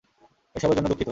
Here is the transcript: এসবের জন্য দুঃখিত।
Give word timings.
এসবের 0.55 0.75
জন্য 0.77 0.87
দুঃখিত। 0.87 0.99